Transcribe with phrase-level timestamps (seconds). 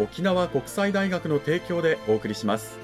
[0.00, 2.78] 沖縄国際大学の提供でお送りします。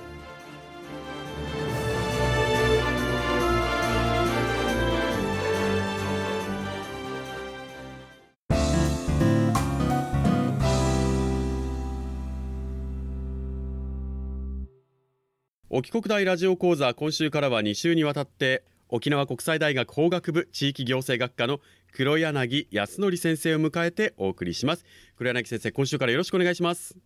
[15.70, 21.60] 沖国大ラジオ講座今週からは2週にわたって沖縄国際大学法学部地域行政学科の
[21.92, 24.84] 黒柳康則先生を迎えてお送りします。
[25.16, 26.94] 黒柳先生今週からよろしくお願いします。
[26.94, 27.00] よ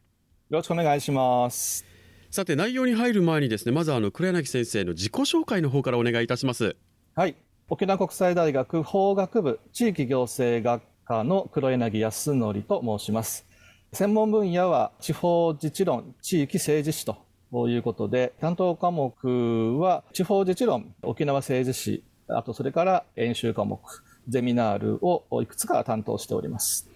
[0.58, 1.86] ろしくお願いします。
[2.30, 6.76] さて内容に入る前にですねまずあの黒柳先生の自己紹介の方からお願いいたします。
[7.14, 7.34] はい。
[7.70, 13.46] 沖縄国際大学法学部地域行政学科の黒柳康則と申します。
[13.92, 23.80] 専門分野は地方自治論地域政治史とということで、担当科目は地方自治論、沖縄政治史、あとそれから演習科目、
[24.28, 26.88] ゼミナールをいくつか担当しております。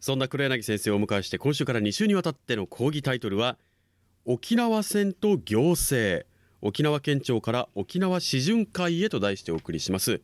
[0.00, 3.58] そんな黒柳先生をお迎えして今週から2週にわたっての講義タイトルは
[4.24, 6.26] 沖縄戦と行政
[6.62, 10.22] 沖縄県庁から沖縄市巡会へと題してお送りします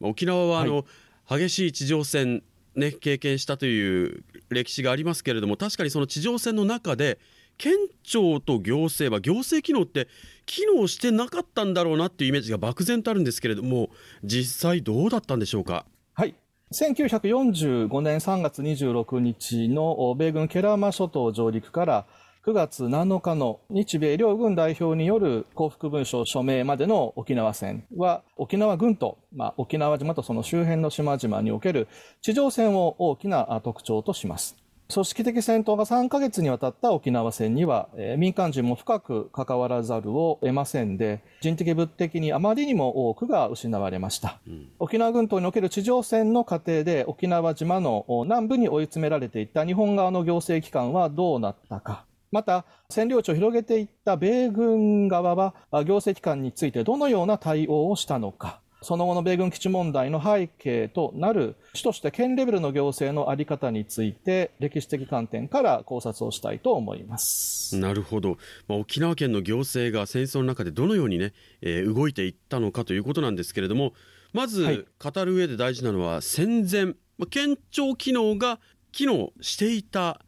[0.00, 0.84] 沖縄はあの、
[1.26, 2.42] はい、激しい地上戦
[2.74, 7.18] ね経験したという歴史がありますけれども確かにその地上戦の中で
[7.56, 10.08] 県庁と行政は行政機能って
[10.46, 13.90] 機能してなかったんだろうなっていうイメージが漠然とあるんですけれども
[14.22, 15.86] 実際どうだったんでしょうか？
[16.14, 16.34] はい
[16.72, 22.06] 1945年3月26日の米軍ケラマ諸島上陸から
[22.46, 31.88] 9月7日の日米両軍代表による幸福文書署名までの沖縄戦は沖縄軍と、まあ、沖縄島とその周辺の島々における
[32.20, 34.56] 地上戦を大きな特徴とします。
[34.92, 44.40] 組織的戦闘が3ヶ月にわたった沖縄戦には、えー、民間人も深く関わらざるを得ませんで、人的物的にあまりにも多くが失われました。
[44.46, 52.04] うん、沖縄軍島における地上戦の過程で沖縄島の南部に追い詰められていった日本側の行政機関はどうなったか。
[52.30, 58.60] また、占領地を広げていった米軍側は、行政機関についてどのような対応をしたのか。
[58.84, 67.76] その後の米軍基地問題の背景となる主として県レベルの行政の在り方について歴史的観点から考察をしたいと思います。
[67.76, 68.36] なるほど、
[68.68, 73.94] まあ、沖縄県の行政が戦争の中でどのようにね、えー、動いていったのかということなんですけれども
[74.32, 78.60] まず語る上で大事なのは戦前、まあ、県庁機能が
[78.92, 80.20] 機能していた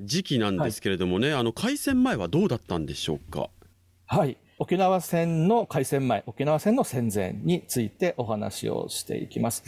[0.00, 3.48] 時期なんですけれどもね、はい、あの開戦前はどうだったんでしょうか？
[4.06, 9.64] はい沖縄戦の開戦前、沖縄戦の戦前についてお話をしていきます。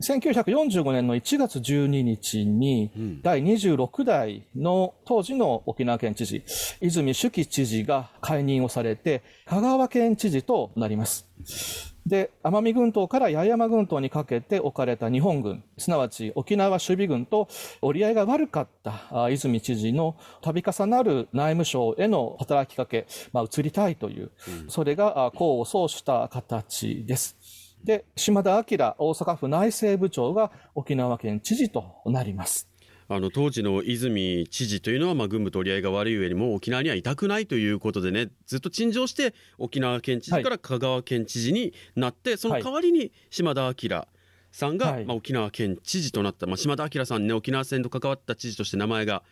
[0.00, 2.90] 1945年の1月12日に、
[3.22, 6.44] 第26代の当時の沖縄県知事、
[6.80, 11.26] 泉主樹知事が解任をされて、香川県知事となります。
[12.08, 17.48] で、奄美群島から八重山群島にかけて置かれた日本軍、すなわち沖縄守備軍と
[17.82, 24.30] 折り合いが悪かった泉知事の度重なる内務省への働きかけ、まあ、移りたいという、
[24.68, 27.36] それが功を奏した形です。
[27.84, 32.68] で、島田明大阪府内政部長が沖縄県知事となります。
[33.10, 44.04] あの当時の泉知事というのは、まあ、軍部取り合いが悪い上にも沖縄にはいたくないということでねずっと陳情して沖縄県知事から香川県知事になって、はい、その代わりに島田明
[44.52, 49.22] さんが、はい、まあ、沖縄県知事となった、まあ、島田明さんね沖縄戦と関わった知事として名前が、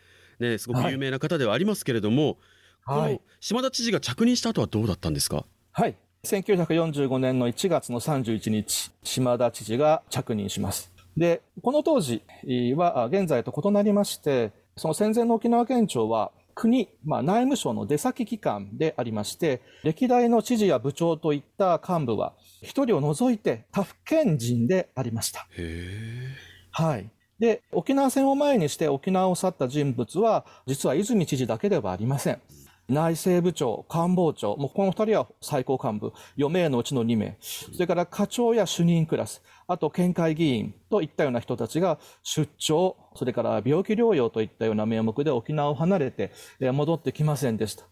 [0.41, 2.39] ね、すごく有名な方ではありますけれども、
[2.87, 5.45] はい、この島田知事が着任した後はどうだったんですか？
[5.73, 5.95] はい。
[6.25, 12.23] 1945年の1月の31日島田知事が着任しますで、この当時
[12.77, 22.33] は現在と異なりまして、その戦前の沖縄県庁は国、まあ、内務省の出先機関でありまして、歴代の知事や部長といった幹部は、
[22.63, 25.47] 一人を除いて他府県人でありました。
[26.71, 27.11] はい。
[27.39, 32.41] で、沖縄戦を前にして沖縄を去った人物は、実は泉知事だけではありません。
[32.89, 46.31] 内政部長、官房長、もうこの二人は最高幹部、4名のうちの2名、それから課長や主任クラス、あと県会議員といったような人たちが出張、それから病気療養といったような名目で沖縄を離れて
[46.61, 47.85] 戻ってきませんでした。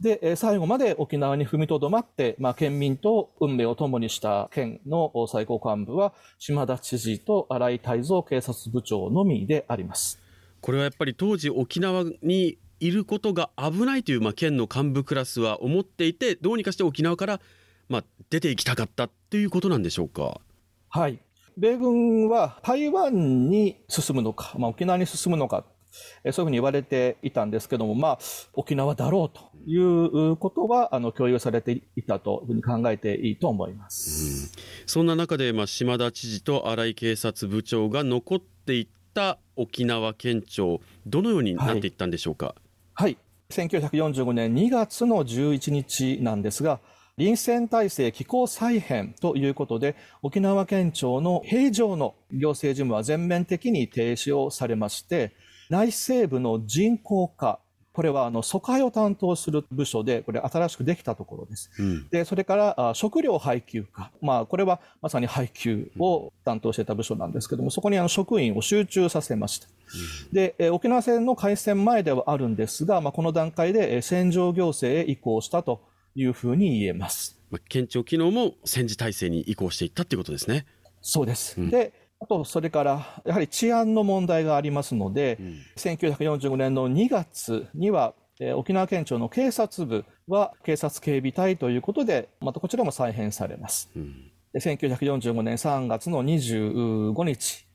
[0.00, 10.20] で、最後まで沖縄に踏みとどまって、まあ、県民と運命を共にした県の最高幹部は、島田知事と新井泰造警察部長のみであります。
[10.60, 17.40] これはやっぱり当時沖縄にいることが危ないという、まあ、県の幹部クラスは思っていて、どうにかして沖縄から、
[17.88, 20.40] まあ、出ていきたかったということなんでしょうか？
[20.88, 21.20] はい。
[21.56, 28.18] 米軍は台湾に進むのか、まあ、沖縄に進むのか、そういうふうに言われていたんですけども、まあ、
[28.54, 34.50] 沖縄だろうということは、あの、共有されていたというふうに考えていいと思います。
[34.50, 42.46] うん、そんな中で、まあ、島田知事と新井警察部長が残っていった沖縄県庁、どのようになっていったんでしょうか？
[42.46, 42.61] はい、
[42.94, 43.16] はい、
[43.50, 46.80] 1945年2月の11日なんですが、
[47.16, 55.34] 臨戦体制機構再編ということで、沖縄県庁の平常の行政事務は全面的に停止をされまして、
[55.70, 57.60] 内政部の人口化、
[57.92, 61.70] これはあの疎開を担当する部署で、これ新しくできたところです。
[61.78, 64.10] うん、で、それから食料配給課。
[64.22, 69.68] まあ、これはまさに配給を担当していた部署なんですけども、そこにあの職員を集中させました。
[69.68, 75.82] うん、で、沖縄戦の開戦前ではあるんですが、まあ、この段階で戦場行政へ移行したと
[76.14, 77.38] いうふうに言えます。
[77.68, 80.64] 県庁機能も戦時体制に移行していったということですね。
[81.02, 81.60] そうです。
[81.60, 81.92] うん、で、
[82.22, 93.90] あと、それから、やはり治安の問題がありますので、うん、1945年の2月には、えー、沖縄県庁の警察部は警察警備隊ということで、またこちらも再編されます。
[93.96, 97.66] うん、で1945年3月の25日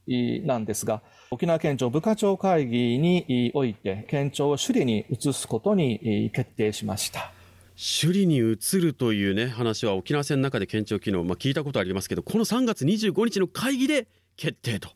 [0.46, 7.34] なんですが、沖縄県庁部課長会議において、県庁を首里に移すことに決定しました。
[7.76, 14.90] 首里に移るというね話は沖縄戦の中で県庁機能、まあ、聞いたことありますけどこの3月25日の会議で決定と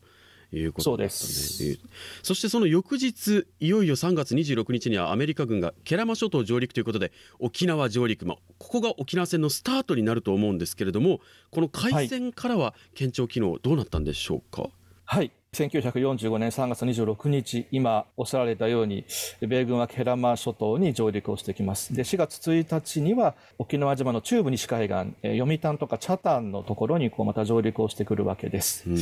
[0.54, 1.78] いうことです、ね、
[2.24, 14.70] そしてその翌日いよいよ3月26日にはアメリカ軍が慶良間諸島上陸ということで沖縄上陸、まあ、ここが沖縄戦のスタートになると思うんですけれどもこの開戦からは県庁機能どうなったんでしょうか？
[15.06, 19.04] はい1945年3月26日、今おっしゃられたように、
[19.42, 21.94] 米軍はケラマ諸島に上陸をしてきます。
[21.94, 28.90] で、4月1日には沖縄島の中部西海岸、読谷とか北谷のところにこうまた上陸をしてくるわけです。
[28.90, 28.98] うん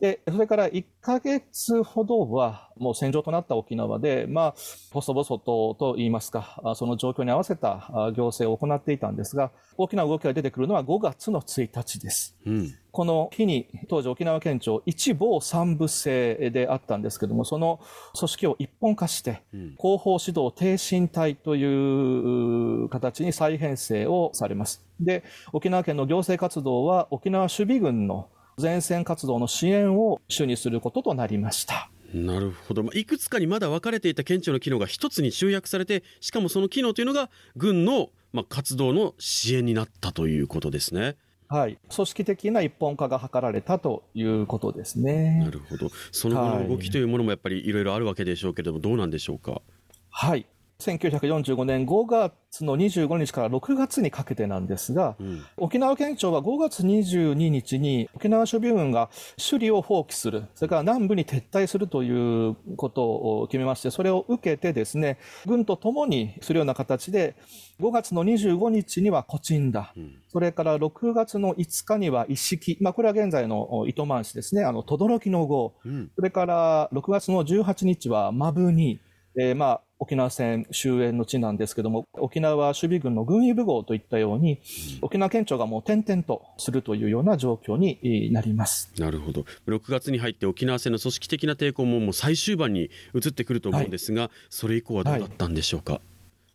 [0.00, 4.54] で、それから1ヶ月ほどはもう戦場となった沖縄で、まあ、
[4.92, 12.36] 細々とと言いますか、その状況に合わせた行政を行っていたんですが、大きな動きが出てくるのは5月の1日です。
[12.46, 17.80] うん、この日に、当時沖縄県庁一防三部制であったんですけども、その
[18.16, 24.84] 組織を一本化して、広報指導挺身隊という形に再編成をされます。
[25.00, 28.28] で、沖縄県の行政活動は沖縄守備軍の
[28.60, 31.90] 前線活動の支援を主にすることとなりました。
[32.14, 41.16] なるほど、まあ、いくつかにまだ分かれていた県庁の機能が一つに集約されてしかもその機能というのが軍の、まあ、活動の支援になったということですね。
[41.48, 45.38] はい、組織的な一本化が図られたということですね。
[45.42, 45.90] なるほど。
[46.12, 49.62] その後の動きというものもやっぱりいろいろあるわけでしょうけれども、どうなんでしょうか？
[50.10, 50.44] はい。
[50.80, 67.34] 1945年5月の25日から6月にかけてなんですが、うん、沖縄県庁は5月22日に沖縄守備軍が首里を放棄する、それから南部に撤退するということを決めまして、それを受けてですね、軍と共にするような形で、
[67.80, 79.00] 5月の25日にはコチンダ、うん、それから6月の5日には一式、まあ、これは現在の糸満市ですね、あの、轟の号、うん、それから6月の18日はマブニ、
[79.40, 84.60] えー、まあ、沖縄戦終焉の地なんですけども、沖縄守備軍の軍医部号といったように、
[85.00, 88.92] 沖縄県庁がもう転々とするというような状況になります。
[88.98, 89.44] なるほど。
[89.66, 96.00] 6月に入って沖縄戦の組織的な抵抗ももう最終盤に移ってくると思うんですが、はい、それ以降はどうだったんでしょうか？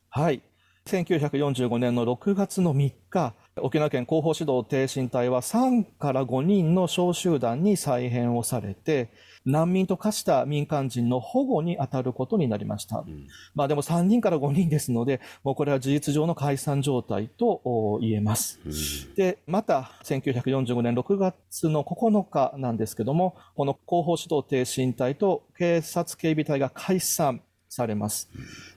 [0.09, 0.41] はい、はい
[0.85, 9.09] 1945年の6月の3日、沖縄県広報指導挺身隊は3から5人の小集団に再編をされて、
[9.45, 12.99] 難民と化した民間人の保護に当たることになりました。
[12.99, 18.59] うん、まあでも3人から5人ですので、もうこれは事実上の解散状態と言えます。
[18.65, 27.41] うん、で、また1945年6月の9日なんですけども、この広報指導挺身隊と警察警備隊が解散
[27.73, 28.29] されます。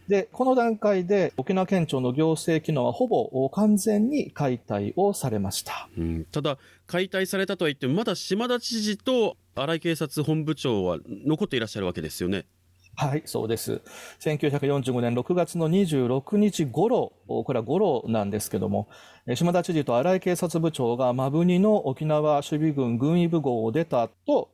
[0.08, 5.88] で、この段階で沖縄県庁の行政機能はほぼ完全に解体をされました。
[5.96, 12.44] うん、ただ、解体されたとは言っても、まだ島田知事と荒井警察本部長は残っていらっしゃるわけですよね？
[12.98, 13.82] はい、そうです。
[14.20, 18.88] 1945年6月の26日頃、これは頃なんですけども、
[19.34, 24.50] 島田知事と荒井警察部長が摩文仁の沖縄守備軍軍医部号を出たと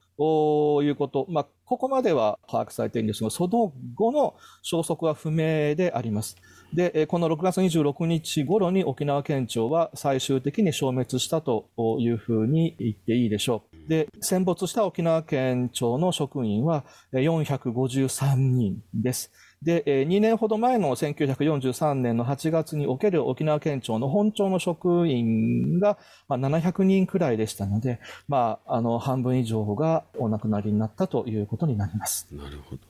[0.83, 6.37] いうこと、まあ、ここまでは把握されているんですが、その後の消息は不明であります。
[6.75, 11.69] で、この6月26日頃に沖縄県庁は最終的に消滅したと
[12.01, 13.72] いうふうに言っていいでしょう。
[13.89, 19.33] で、戦没した沖縄県庁の職員は453人です。
[19.63, 25.99] で、2年ほど前の1943年の8月における沖縄県庁の本庁の職員が
[26.29, 32.27] 700人くらいでしたので、まあ、あの、半分以上がお亡くなりになったということになります。
[32.33, 32.83] なるほど。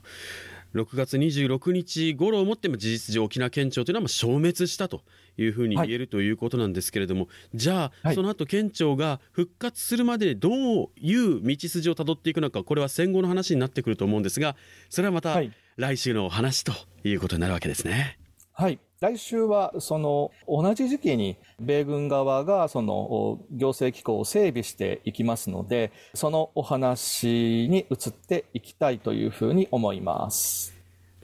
[0.75, 5.01] 6月26日頃をもっても事実上沖縄県庁というのは消滅したと
[5.37, 14.55] いうふうに言えるということなんですけれども、はい、じゃあ、はい、その後県庁が復活するまでどういう道筋をたどっていくのかこれは戦後の話になってくると思うんですが
[14.89, 15.41] それはまた
[15.77, 18.19] 来週の話ということになるわけですね。
[18.51, 30.73] はい来週はその同じ時期に米軍側がその行政機構を整備していきますので、そのお話に移っていきたいというふうに思います。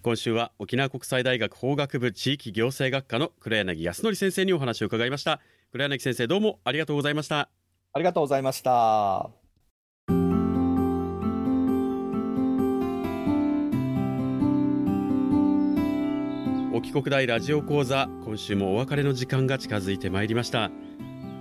[0.03, 5.39] 今週は沖縄国際大学法学部地域行政学科の黒柳康則先生にお話を伺いました。
[5.71, 7.48] 黒柳先生どうもありがとうございました。
[7.93, 9.38] ありがとうございました。
[16.79, 20.71] 沖国大ラジオ講座今週もお別れの時間が近づいてまいりました。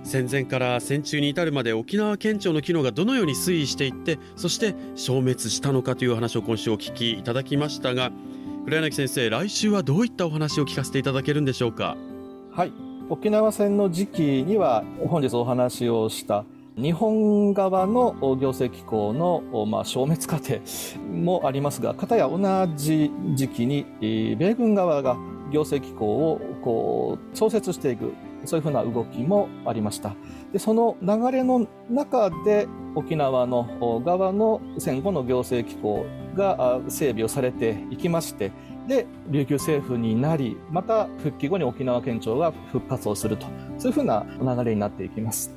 [0.03, 8.11] 戦前から戦中に至るまで沖縄県庁の機能がどのように推移していってそして消滅したのかという話を今週お聞きいただきましたが
[8.65, 11.95] 黒柳先生来週はどういったお話を聞かせていただけるんでしょうか？
[12.51, 12.73] はい。
[13.09, 16.43] 沖縄戦の時期には本日お話をした
[16.81, 20.61] 日本側の行政機構の、まあ、消滅過程
[21.11, 22.39] もありますが、かたや同
[22.77, 23.85] じ時期に、
[24.37, 25.17] 米軍側が
[25.51, 28.13] 行政機構をこう創設していく、
[28.45, 30.15] そういうふうな動きもありました。
[30.53, 36.05] で、その流れの中で沖縄の側の戦後の行政機構
[36.35, 38.53] が整備をされていきまして、
[38.87, 45.53] で、琉球政府になり、また復帰後に沖縄県庁が復活をすると、そういうふうな流れになっていきます。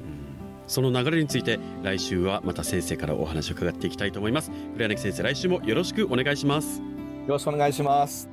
[0.67, 4.51] その流れについて来週はまた先生からお話を伺っていきたいと思います。
[4.75, 6.81] 黒柳先生来週もよろしくお願いします。
[6.81, 6.85] よ
[7.29, 8.32] ろしくお願いします。